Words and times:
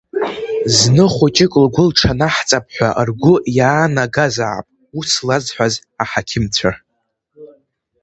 Зны 0.75 1.05
хәыҷык 1.13 1.53
лгәы 1.63 1.83
лҽанаҳҵап 1.89 2.65
ҳәа 2.73 2.89
ргәы 3.07 3.33
иаанагазаап, 3.57 4.65
ус 4.99 5.11
лазҳәаз 5.27 5.73
аҳақьымцәа. 6.01 6.71